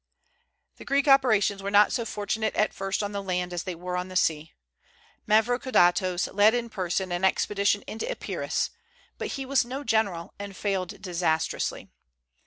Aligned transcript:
The 0.77 0.83
Greek 0.83 1.07
operations 1.07 1.61
were 1.61 1.69
not 1.69 1.91
so 1.93 2.05
fortunate 2.05 2.55
at 2.55 2.73
first 2.73 3.03
on 3.03 3.11
the 3.11 3.21
land 3.21 3.53
as 3.53 3.65
they 3.65 3.75
were 3.75 3.95
on 3.95 4.07
the 4.07 4.15
sea. 4.15 4.55
Mavrokordatos 5.29 6.27
led 6.33 6.55
in 6.55 6.71
person 6.71 7.11
an 7.11 7.23
expedition 7.23 7.83
into 7.83 8.09
Epirus; 8.09 8.71
but 9.19 9.33
he 9.33 9.45
was 9.45 9.63
no 9.63 9.83
general, 9.83 10.33
and 10.39 10.55
failed 10.57 11.03
disastrously. 11.03 11.91